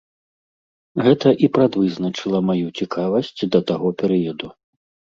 Гэта 1.07 1.33
і 1.47 1.51
прадвызначыла 1.59 2.39
маю 2.49 2.67
цікавасць 2.83 3.33
да 3.53 3.59
таго 3.71 3.97
перыяду. 4.05 4.47